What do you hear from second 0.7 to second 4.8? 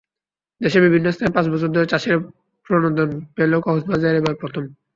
বিভিন্ন স্থানে পাঁচ বছর ধরে চাষিরা প্রণোদনা পেলেও কক্সবাজারে এবার প্রথম।